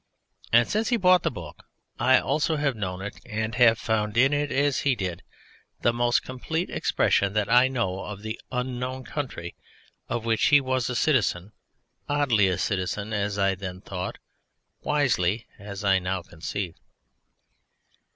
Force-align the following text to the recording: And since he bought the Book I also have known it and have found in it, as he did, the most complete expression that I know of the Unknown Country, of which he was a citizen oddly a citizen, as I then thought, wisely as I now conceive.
And 0.51 0.67
since 0.67 0.89
he 0.89 0.97
bought 0.97 1.21
the 1.21 1.29
Book 1.29 1.65
I 1.99 2.17
also 2.17 2.55
have 2.55 2.75
known 2.75 3.03
it 3.03 3.19
and 3.23 3.53
have 3.53 3.77
found 3.77 4.17
in 4.17 4.33
it, 4.33 4.51
as 4.51 4.79
he 4.79 4.95
did, 4.95 5.21
the 5.81 5.93
most 5.93 6.23
complete 6.23 6.71
expression 6.71 7.33
that 7.33 7.47
I 7.47 7.67
know 7.67 7.99
of 7.99 8.23
the 8.23 8.41
Unknown 8.51 9.03
Country, 9.03 9.53
of 10.09 10.25
which 10.25 10.47
he 10.47 10.59
was 10.59 10.89
a 10.89 10.95
citizen 10.95 11.51
oddly 12.09 12.47
a 12.47 12.57
citizen, 12.57 13.13
as 13.13 13.37
I 13.37 13.53
then 13.53 13.79
thought, 13.79 14.17
wisely 14.81 15.45
as 15.59 15.83
I 15.83 15.99
now 15.99 16.23
conceive. 16.23 16.73